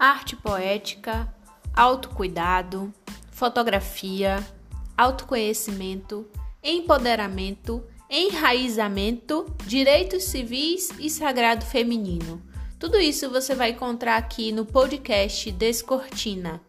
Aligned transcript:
arte 0.00 0.34
poética, 0.34 1.30
autocuidado, 1.76 2.90
fotografia, 3.30 4.42
autoconhecimento, 4.96 6.26
empoderamento, 6.64 7.84
enraizamento, 8.08 9.44
direitos 9.66 10.24
civis 10.24 10.88
e 10.98 11.10
sagrado 11.10 11.66
feminino. 11.66 12.40
Tudo 12.78 12.98
isso 12.98 13.28
você 13.28 13.54
vai 13.54 13.72
encontrar 13.72 14.16
aqui 14.16 14.50
no 14.50 14.64
podcast 14.64 15.52
Descortina. 15.52 16.62